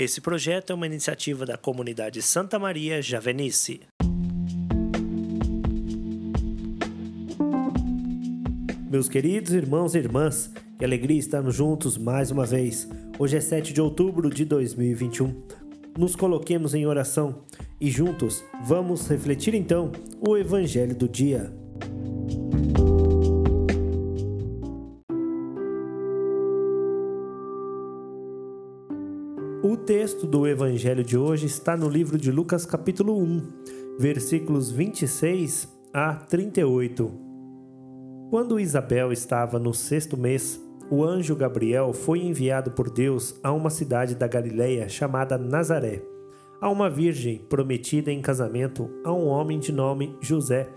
Esse 0.00 0.18
projeto 0.22 0.70
é 0.70 0.74
uma 0.74 0.86
iniciativa 0.86 1.44
da 1.44 1.58
comunidade 1.58 2.22
Santa 2.22 2.58
Maria 2.58 3.02
Javenice. 3.02 3.82
Meus 8.90 9.10
queridos 9.10 9.52
irmãos 9.52 9.94
e 9.94 9.98
irmãs, 9.98 10.50
que 10.78 10.86
alegria 10.86 11.18
estarmos 11.18 11.54
juntos 11.54 11.98
mais 11.98 12.30
uma 12.30 12.46
vez. 12.46 12.88
Hoje 13.18 13.36
é 13.36 13.42
7 13.42 13.74
de 13.74 13.80
outubro 13.82 14.30
de 14.30 14.46
2021. 14.46 15.38
Nos 15.98 16.16
coloquemos 16.16 16.72
em 16.72 16.86
oração 16.86 17.44
e 17.78 17.90
juntos 17.90 18.42
vamos 18.64 19.06
refletir 19.06 19.54
então 19.54 19.92
o 20.26 20.34
Evangelho 20.34 20.96
do 20.96 21.06
dia. 21.06 21.59
O 29.62 29.76
texto 29.76 30.26
do 30.26 30.46
Evangelho 30.46 31.04
de 31.04 31.18
hoje 31.18 31.44
está 31.44 31.76
no 31.76 31.86
livro 31.86 32.16
de 32.16 32.32
Lucas, 32.32 32.64
capítulo 32.64 33.18
1, 33.18 33.42
versículos 33.98 34.70
26 34.70 35.68
a 35.92 36.14
38. 36.14 37.12
Quando 38.30 38.58
Isabel 38.58 39.12
estava 39.12 39.58
no 39.58 39.74
sexto 39.74 40.16
mês, 40.16 40.58
o 40.90 41.04
anjo 41.04 41.36
Gabriel 41.36 41.92
foi 41.92 42.20
enviado 42.20 42.70
por 42.70 42.88
Deus 42.88 43.38
a 43.42 43.52
uma 43.52 43.68
cidade 43.68 44.14
da 44.14 44.26
Galiléia 44.26 44.88
chamada 44.88 45.36
Nazaré, 45.36 46.02
a 46.58 46.70
uma 46.70 46.88
virgem 46.88 47.36
prometida 47.36 48.10
em 48.10 48.22
casamento 48.22 48.88
a 49.04 49.12
um 49.12 49.26
homem 49.26 49.58
de 49.58 49.72
nome 49.72 50.16
José, 50.22 50.70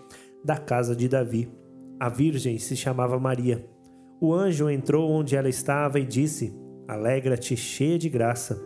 da 0.44 0.58
casa 0.58 0.94
de 0.94 1.08
Davi. 1.08 1.50
A 1.98 2.09
virgem 2.09 2.59
se 2.59 2.76
chamava 2.76 3.18
Maria. 3.18 3.66
O 4.20 4.34
anjo 4.34 4.70
entrou 4.70 5.09
onde 5.09 5.38
ela 5.38 5.48
estava 5.48 6.02
e 6.02 6.06
disse: 6.06 6.54
Alegra-te, 6.86 7.56
cheia 7.56 7.98
de 7.98 8.09
graça, 8.09 8.62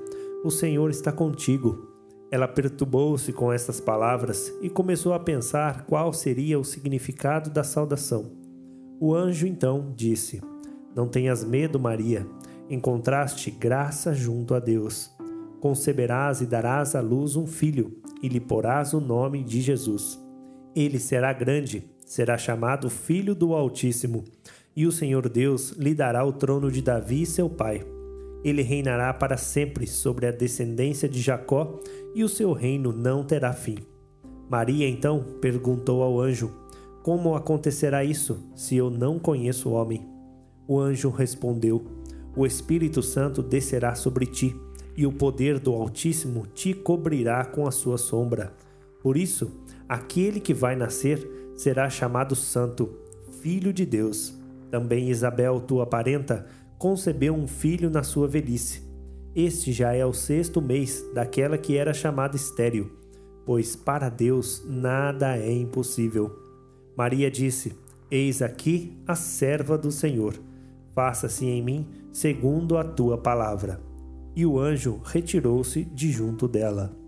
o 0.48 0.52
Senhor 0.52 0.90
está 0.90 1.12
contigo. 1.12 1.90
Ela 2.32 2.48
perturbou-se 2.48 3.34
com 3.34 3.52
estas 3.52 3.82
palavras 3.82 4.54
e 4.62 4.70
começou 4.70 5.14
a 5.14 5.20
pensar 5.20 5.86
qual 5.86 6.14
seria 6.14 6.58
o 6.58 6.64
significado 6.64 7.50
da 7.50 7.66
saudação. 7.66 8.32
O 8.98 9.14
anjo 9.14 9.46
então 9.46 9.92
disse: 9.94 10.42
Não 10.96 11.10
tenhas 11.10 11.44
medo, 11.44 11.78
Maria, 11.78 12.26
encontraste 12.70 13.52
graça 13.52 14.14
junto 14.14 14.56
a 14.56 14.60
Deus. 14.60 15.12
Conceberás 15.60 16.40
e 16.40 16.46
darás 16.46 16.96
à 16.96 17.02
luz 17.02 17.36
um 17.36 17.46
filho, 17.46 17.98
e 18.24 18.30
lhe 18.30 18.40
porás 18.40 18.94
o 18.94 19.02
nome 19.02 19.44
de 19.44 19.60
Jesus. 19.60 20.18
Ele 20.74 20.98
será 20.98 21.34
grande, 21.34 21.92
será 22.06 22.38
chamado 22.38 22.90
Filho 22.90 23.36
do 23.36 23.54
Altíssimo, 23.54 24.24
e 24.74 24.88
o 24.88 24.94
Senhor 24.94 25.28
Deus 25.28 25.72
lhe 25.72 25.94
dará 25.94 26.24
o 26.24 26.32
trono 26.32 26.72
de 26.72 26.82
Davi, 26.82 27.26
seu 27.26 27.50
pai. 27.50 27.97
Ele 28.48 28.62
reinará 28.62 29.14
para 29.14 29.36
sempre 29.36 29.86
sobre 29.86 30.26
a 30.26 30.32
descendência 30.32 31.10
de 31.10 31.22
Jacó, 31.22 31.82
e 32.16 32.24
o 32.24 32.30
seu 32.30 32.54
reino 32.54 32.94
não 32.94 33.24
terá 33.24 33.52
fim. 33.52 33.78
Maria 34.50 34.88
então 34.88 35.24
perguntou 35.42 36.02
ao 36.02 36.20
anjo: 36.20 36.52
como 37.08 37.36
acontecerá 37.36 38.04
isso, 38.04 38.38
se 38.54 38.76
eu 38.76 38.90
não 38.90 39.18
conheço 39.18 39.70
o 39.70 39.72
homem? 39.72 40.06
O 40.68 40.78
anjo 40.78 41.10
respondeu: 41.10 41.82
O 42.36 42.46
Espírito 42.46 43.02
Santo 43.02 43.42
descerá 43.42 43.96
sobre 43.96 44.26
ti, 44.26 44.54
e 44.94 45.06
o 45.06 45.14
poder 45.14 45.58
do 45.58 45.74
Altíssimo 45.74 46.46
te 46.48 46.74
cobrirá 46.74 47.46
com 47.46 47.66
a 47.66 47.72
sua 47.72 47.98
sombra. 47.98 48.54
Por 49.02 49.16
isso, 49.16 49.50
aquele 49.88 50.42
que 50.42 50.54
vai 50.54 50.76
nascer 50.76 51.26
será 51.56 51.90
chamado 51.90 52.36
Santo, 52.36 52.90
Filho 53.42 53.72
de 53.72 53.86
Deus. 53.86 54.34
Também 54.70 55.10
Isabel, 55.10 55.62
tua 55.62 55.86
parenta, 55.86 56.46
concebeu 56.78 57.34
um 57.34 57.48
filho 57.48 57.90
na 57.90 58.04
sua 58.04 58.28
velhice. 58.28 58.82
Este 59.36 59.72
já 59.72 59.94
é 59.94 60.06
o 60.06 60.14
sexto 60.14 60.62
mês 60.62 61.04
daquela 61.14 61.58
que 61.58 61.78
era 61.78 61.94
chamada 61.94 62.36
estéril, 62.36 62.92
pois 63.46 63.76
para 63.76 64.10
Deus 64.10 64.64
nada 64.68 65.38
é 65.38 65.52
impossível. 65.52 66.32
Maria 66.96 67.30
disse: 67.30 67.78
Eis 68.10 68.42
aqui 68.42 68.98
a 69.06 69.16
serva 69.16 69.78
do 69.78 69.92
Senhor. 69.92 70.34
Faça-se 70.94 71.46
em 71.46 71.62
mim 71.62 71.88
segundo 72.12 72.78
a 72.78 72.84
tua 72.84 73.18
palavra. 73.18 73.80
E 74.36 74.46
o 74.46 74.60
anjo 74.60 75.00
retirou-se 75.04 75.84
de 75.84 76.12
junto 76.12 76.48
dela. 76.48 77.07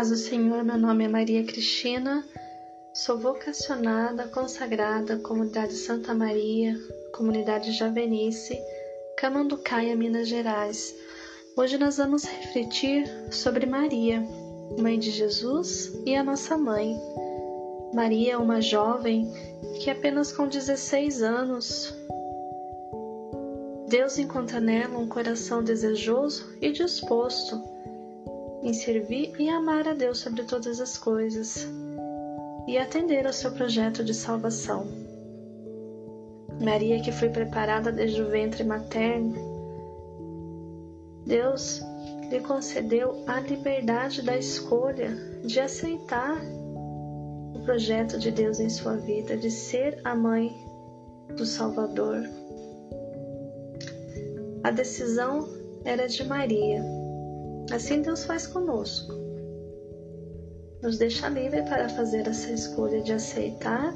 Paz 0.00 0.08
do 0.08 0.16
Senhor, 0.16 0.64
meu 0.64 0.78
nome 0.78 1.04
é 1.04 1.08
Maria 1.08 1.44
Cristina, 1.44 2.24
sou 2.94 3.18
vocacionada, 3.18 4.28
consagrada 4.28 5.18
comunidade 5.18 5.74
Santa 5.74 6.14
Maria, 6.14 6.74
comunidade 7.12 7.70
Javenice, 7.72 8.58
Camanducaia, 9.18 9.94
Minas 9.94 10.26
Gerais. 10.26 10.94
Hoje 11.54 11.76
nós 11.76 11.98
vamos 11.98 12.24
refletir 12.24 13.04
sobre 13.30 13.66
Maria, 13.66 14.26
mãe 14.78 14.98
de 14.98 15.10
Jesus 15.10 15.92
e 16.06 16.16
a 16.16 16.24
nossa 16.24 16.56
mãe. 16.56 16.98
Maria 17.92 18.32
é 18.32 18.38
uma 18.38 18.62
jovem 18.62 19.30
que 19.82 19.90
apenas 19.90 20.32
com 20.32 20.48
16 20.48 21.22
anos 21.22 21.94
Deus 23.86 24.18
encontra 24.18 24.60
nela 24.60 24.98
um 24.98 25.06
coração 25.06 25.62
desejoso 25.62 26.56
e 26.58 26.72
disposto 26.72 27.62
em 28.62 28.72
servir 28.72 29.32
e 29.38 29.48
amar 29.48 29.88
a 29.88 29.94
Deus 29.94 30.18
sobre 30.18 30.42
todas 30.44 30.80
as 30.80 30.98
coisas 30.98 31.66
e 32.66 32.76
atender 32.76 33.26
ao 33.26 33.32
seu 33.32 33.52
projeto 33.52 34.04
de 34.04 34.14
salvação. 34.14 34.86
Maria, 36.62 37.00
que 37.00 37.10
foi 37.10 37.30
preparada 37.30 37.90
desde 37.90 38.20
o 38.20 38.28
ventre 38.28 38.62
materno, 38.62 39.34
Deus 41.26 41.80
lhe 42.30 42.40
concedeu 42.40 43.24
a 43.26 43.40
liberdade 43.40 44.22
da 44.22 44.36
escolha 44.36 45.10
de 45.44 45.58
aceitar 45.58 46.40
o 47.54 47.60
projeto 47.64 48.18
de 48.18 48.30
Deus 48.30 48.60
em 48.60 48.68
sua 48.68 48.96
vida, 48.96 49.36
de 49.36 49.50
ser 49.50 50.00
a 50.04 50.14
mãe 50.14 50.54
do 51.36 51.46
Salvador. 51.46 52.22
A 54.62 54.70
decisão 54.70 55.48
era 55.84 56.06
de 56.06 56.24
Maria. 56.24 56.99
Assim 57.72 58.02
Deus 58.02 58.24
faz 58.24 58.46
conosco. 58.46 59.12
Nos 60.82 60.98
deixa 60.98 61.28
livre 61.28 61.62
para 61.62 61.88
fazer 61.88 62.26
essa 62.26 62.50
escolha 62.50 63.02
de 63.02 63.12
aceitar 63.12 63.94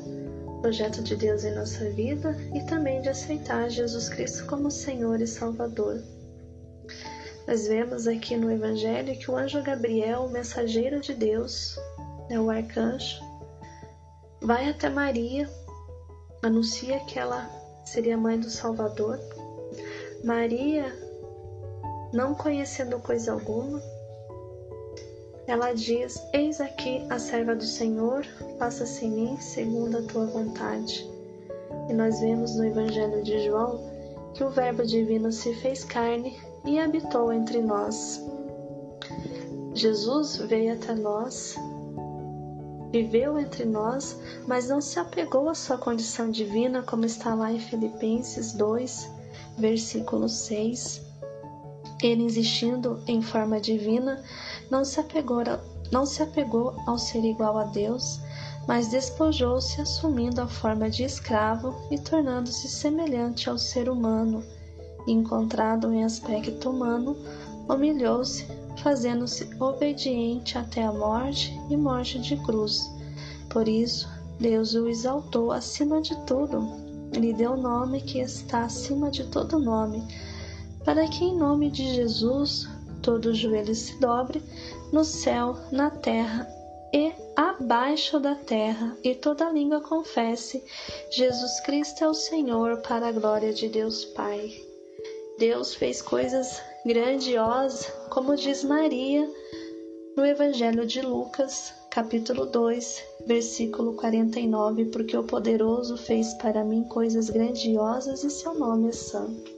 projeto 0.65 1.03
de 1.03 1.15
Deus 1.15 1.45
em 1.45 1.55
nossa 1.55 1.91
vida 1.91 2.35
e 2.55 2.61
também 2.63 3.03
de 3.03 3.11
aceitar 3.11 3.69
Jesus 3.69 4.09
Cristo 4.09 4.47
como 4.47 4.71
Senhor 4.71 5.21
e 5.21 5.27
Salvador. 5.27 6.03
Nós 7.47 7.69
vemos 7.69 8.07
aqui 8.07 8.35
no 8.35 8.51
Evangelho 8.51 9.15
que 9.19 9.31
o 9.31 9.37
anjo 9.37 9.63
Gabriel, 9.63 10.21
o 10.21 10.31
mensageiro 10.31 11.03
de 11.03 11.13
Deus, 11.13 11.77
né, 12.31 12.41
o 12.41 12.49
arcanjo, 12.49 13.21
vai 14.41 14.71
até 14.71 14.89
Maria, 14.89 15.47
anuncia 16.43 16.99
que 17.01 17.19
ela 17.19 17.47
seria 17.85 18.17
mãe 18.17 18.41
do 18.41 18.49
Salvador. 18.49 19.21
Maria, 20.25 20.91
não 22.15 22.33
conhecendo 22.33 23.01
coisa 23.01 23.33
alguma, 23.33 23.83
ela 25.47 25.73
diz: 25.73 26.17
Eis 26.33 26.61
aqui 26.61 27.05
a 27.11 27.19
serva 27.19 27.55
do 27.57 27.65
Senhor, 27.65 28.25
faça-se 28.59 29.05
em 29.05 29.11
mim 29.11 29.37
segundo 29.41 29.99
a 29.99 30.03
tua 30.03 30.25
vontade. 30.27 31.07
E 31.91 31.93
nós 31.93 32.21
vemos 32.21 32.55
no 32.55 32.65
Evangelho 32.65 33.23
de 33.23 33.45
João 33.45 33.81
que 34.33 34.45
o 34.45 34.51
Verbo 34.51 34.87
divino 34.87 35.31
se 35.33 35.55
fez 35.57 35.85
carne 35.85 36.39
e 36.65 36.79
habitou 36.79 37.33
entre 37.33 37.61
nós. 37.61 38.25
Jesus 39.75 40.37
veio 40.37 40.75
até 40.75 40.95
nós, 40.95 41.57
viveu 42.93 43.39
entre 43.39 43.65
nós, 43.65 44.17
mas 44.47 44.69
não 44.69 44.81
se 44.81 45.01
apegou 45.01 45.49
à 45.49 45.55
sua 45.55 45.77
condição 45.77 46.31
divina, 46.31 46.81
como 46.83 47.05
está 47.05 47.35
lá 47.35 47.53
em 47.53 47.59
Filipenses 47.59 48.53
2, 48.53 49.11
versículo 49.59 50.29
6. 50.29 51.14
Ele, 52.05 52.27
existindo 52.27 53.01
em 53.07 53.23
forma 53.23 53.59
divina, 53.59 54.23
não 54.71 54.85
se 54.85 55.01
apegou, 55.01 55.43
não 55.91 56.05
se 56.05 56.23
apegou 56.23 56.75
ao 56.87 56.99
ser 56.99 57.25
igual 57.25 57.57
a 57.57 57.65
Deus, 57.65 58.21
mas 58.69 58.89
despojou-se 58.89 59.81
assumindo 59.81 60.43
a 60.43 60.47
forma 60.47 60.91
de 60.91 61.03
escravo 61.03 61.75
e 61.91 61.99
tornando-se 61.99 62.69
semelhante 62.69 63.49
ao 63.49 63.57
ser 63.57 63.89
humano. 63.89 64.45
Encontrado 65.07 65.95
em 65.95 66.05
aspecto 66.05 66.69
humano, 66.69 67.17
humilhou-se, 67.71 68.47
fazendo-se 68.83 69.49
obediente 69.59 70.59
até 70.59 70.83
a 70.85 70.93
morte 70.93 71.59
e 71.71 71.77
morte 71.77 72.19
de 72.19 72.37
cruz. 72.37 72.87
Por 73.49 73.67
isso, 73.67 74.07
Deus 74.39 74.75
o 74.75 74.89
exaltou 74.89 75.51
acima 75.51 76.03
de 76.03 76.15
tudo, 76.27 76.69
lhe 77.15 77.33
deu 77.33 77.53
o 77.53 77.57
nome 77.57 78.03
que 78.03 78.19
está 78.19 78.65
acima 78.65 79.11
de 79.11 79.25
todo 79.25 79.59
nome, 79.59 80.07
para 80.85 81.09
que 81.09 81.25
em 81.25 81.37
nome 81.37 81.71
de 81.71 81.95
Jesus 81.95 82.69
todo 83.03 83.35
joelho 83.35 83.75
se 83.75 83.99
dobre, 83.99 84.43
no 84.93 85.05
céu, 85.05 85.57
na 85.71 85.91
terra 85.91 86.49
e 86.93 87.13
abaixo 87.35 88.21
da 88.21 88.35
terra, 88.35 88.97
e 89.03 89.15
toda 89.15 89.51
língua 89.51 89.81
confesse: 89.81 90.63
Jesus 91.11 91.61
Cristo 91.61 92.05
é 92.05 92.09
o 92.09 92.15
Senhor, 92.15 92.79
para 92.83 93.09
a 93.09 93.13
glória 93.13 93.53
de 93.53 93.69
Deus 93.69 94.05
Pai. 94.05 94.53
Deus 95.39 95.75
fez 95.75 96.01
coisas 96.01 96.63
grandiosas, 96.87 97.93
como 98.11 98.37
diz 98.37 98.63
Maria 98.63 99.29
no 100.17 100.25
Evangelho 100.25 100.87
de 100.87 101.03
Lucas, 101.03 101.75
capítulo 101.91 102.47
2, 102.47 103.03
versículo 103.27 103.95
49, 103.95 104.85
porque 104.87 105.17
o 105.17 105.25
poderoso 105.25 105.97
fez 105.97 106.33
para 106.35 106.63
mim 106.63 106.85
coisas 106.85 107.29
grandiosas 107.29 108.23
e 108.23 108.31
seu 108.31 108.55
nome 108.55 108.91
é 108.91 108.93
santo. 108.93 109.54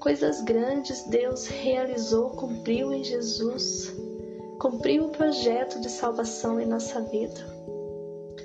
Coisas 0.00 0.42
grandes 0.42 1.04
Deus 1.04 1.46
realizou, 1.46 2.30
cumpriu 2.30 2.92
em 2.92 3.04
Jesus 3.04 3.94
cumpriu 4.60 5.06
o 5.06 5.08
projeto 5.08 5.80
de 5.80 5.88
salvação 5.88 6.60
em 6.60 6.66
nossa 6.66 7.00
vida. 7.00 7.40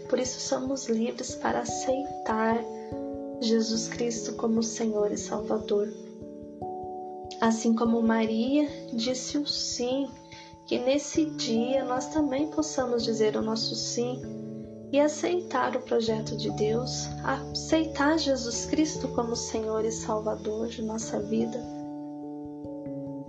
Por 0.07 0.17
isso 0.17 0.39
somos 0.39 0.87
livres 0.87 1.35
para 1.35 1.59
aceitar 1.59 2.57
Jesus 3.41 3.89
Cristo 3.89 4.33
como 4.35 4.63
Senhor 4.63 5.11
e 5.11 5.17
Salvador. 5.17 5.91
Assim 7.41 7.75
como 7.75 8.01
Maria 8.01 8.65
disse 8.93 9.37
o 9.37 9.45
sim, 9.45 10.09
que 10.65 10.79
nesse 10.79 11.25
dia 11.31 11.83
nós 11.83 12.07
também 12.07 12.47
possamos 12.47 13.03
dizer 13.03 13.35
o 13.35 13.41
nosso 13.41 13.75
sim 13.75 14.21
e 14.95 14.99
aceitar 15.01 15.75
o 15.75 15.81
projeto 15.81 16.37
de 16.37 16.49
Deus, 16.51 17.09
aceitar 17.21 18.17
Jesus 18.17 18.65
Cristo 18.65 19.09
como 19.09 19.35
Senhor 19.35 19.83
e 19.83 19.91
Salvador 19.91 20.69
de 20.69 20.81
nossa 20.81 21.19
vida. 21.19 21.61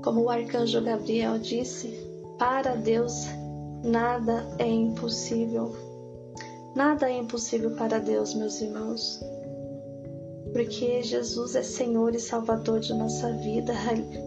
Como 0.00 0.20
o 0.20 0.30
arcanjo 0.30 0.80
Gabriel 0.80 1.40
disse, 1.40 1.88
para 2.38 2.76
Deus, 2.76 3.24
nada 3.82 4.46
é 4.60 4.68
impossível. 4.68 5.74
Nada 6.76 7.10
é 7.10 7.18
impossível 7.18 7.72
para 7.72 7.98
Deus, 7.98 8.32
meus 8.32 8.60
irmãos. 8.60 9.20
Porque 10.52 11.02
Jesus 11.02 11.56
é 11.56 11.64
Senhor 11.64 12.14
e 12.14 12.20
Salvador 12.20 12.78
de 12.78 12.94
nossa 12.94 13.32
vida. 13.32 13.74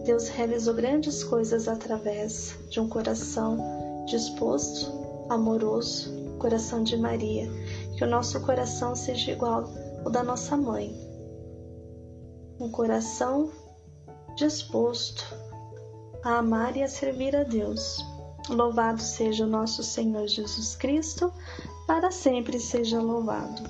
Deus 0.04 0.28
realizou 0.28 0.74
grandes 0.74 1.24
coisas 1.24 1.68
através 1.68 2.54
de 2.68 2.80
um 2.80 2.86
coração 2.86 3.56
disposto, 4.04 4.92
amoroso, 5.30 6.20
coração 6.40 6.82
de 6.82 6.96
Maria. 6.96 7.48
Que 7.96 8.02
o 8.02 8.08
nosso 8.08 8.40
coração 8.40 8.96
seja 8.96 9.30
igual 9.30 9.70
ao 10.04 10.10
da 10.10 10.24
nossa 10.24 10.56
mãe. 10.56 10.92
Um 12.58 12.70
coração 12.70 13.52
disposto 14.34 15.24
a 16.24 16.38
amar 16.38 16.76
e 16.76 16.82
a 16.82 16.88
servir 16.88 17.36
a 17.36 17.44
Deus. 17.44 18.04
Louvado 18.48 19.00
seja 19.00 19.44
o 19.44 19.48
nosso 19.48 19.82
Senhor 19.84 20.26
Jesus 20.26 20.74
Cristo, 20.74 21.32
para 21.86 22.10
sempre 22.10 22.58
seja 22.58 23.00
louvado. 23.00 23.62